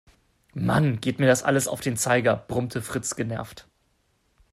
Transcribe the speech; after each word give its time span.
Mann, 0.55 0.99
geht 0.99 1.19
mir 1.19 1.27
das 1.27 1.43
alles 1.43 1.67
auf 1.67 1.79
den 1.79 1.95
Zeiger, 1.95 2.35
brummte 2.35 2.81
Fritz 2.81 3.15
genervt. 3.15 3.67